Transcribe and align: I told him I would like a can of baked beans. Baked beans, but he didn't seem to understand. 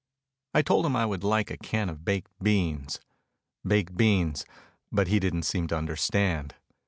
I 0.55 0.63
told 0.63 0.87
him 0.87 0.95
I 0.95 1.05
would 1.05 1.23
like 1.23 1.51
a 1.51 1.57
can 1.59 1.87
of 1.87 2.03
baked 2.03 2.31
beans. 2.41 2.99
Baked 3.63 3.95
beans, 3.95 4.45
but 4.91 5.09
he 5.09 5.19
didn't 5.19 5.43
seem 5.43 5.67
to 5.67 5.77
understand. 5.77 6.55